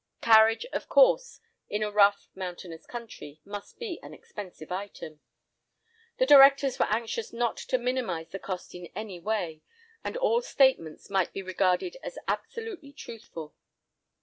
Carriage, 0.21 0.65
of 0.73 0.89
course, 0.89 1.39
in 1.69 1.83
a 1.83 1.91
rough, 1.91 2.27
mountainous 2.33 2.87
country, 2.87 3.39
must 3.45 3.77
be 3.77 3.99
an 4.01 4.15
expensive 4.15 4.71
item. 4.71 5.21
The 6.17 6.25
directors 6.25 6.79
were 6.79 6.87
anxious 6.89 7.31
not 7.31 7.55
to 7.57 7.77
minimise 7.77 8.29
the 8.29 8.39
cost 8.39 8.73
in 8.73 8.87
any 8.95 9.19
way, 9.19 9.61
and 10.03 10.17
all 10.17 10.41
statements 10.41 11.11
might 11.11 11.33
be 11.33 11.43
regarded 11.43 11.97
as 12.01 12.17
absolutely 12.27 12.93
truthful. 12.93 13.53